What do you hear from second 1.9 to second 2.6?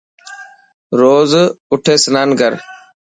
سنان ڪر.